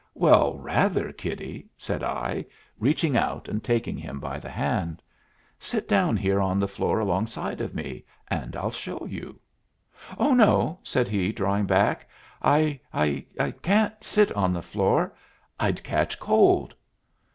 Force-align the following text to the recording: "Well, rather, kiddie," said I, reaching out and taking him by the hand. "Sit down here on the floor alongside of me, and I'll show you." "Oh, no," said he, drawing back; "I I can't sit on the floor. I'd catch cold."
"Well, 0.15 0.57
rather, 0.57 1.13
kiddie," 1.13 1.69
said 1.77 2.01
I, 2.01 2.45
reaching 2.79 3.15
out 3.15 3.47
and 3.47 3.63
taking 3.63 3.97
him 3.97 4.19
by 4.19 4.39
the 4.39 4.49
hand. 4.49 5.03
"Sit 5.59 5.87
down 5.87 6.17
here 6.17 6.41
on 6.41 6.59
the 6.59 6.67
floor 6.67 6.99
alongside 6.99 7.61
of 7.61 7.75
me, 7.75 8.05
and 8.27 8.55
I'll 8.55 8.71
show 8.71 9.05
you." 9.05 9.39
"Oh, 10.17 10.33
no," 10.33 10.79
said 10.81 11.07
he, 11.07 11.31
drawing 11.31 11.65
back; 11.67 12.09
"I 12.41 12.79
I 12.91 13.53
can't 13.61 14.03
sit 14.03 14.31
on 14.31 14.53
the 14.53 14.63
floor. 14.63 15.13
I'd 15.59 15.83
catch 15.83 16.19
cold." 16.19 16.73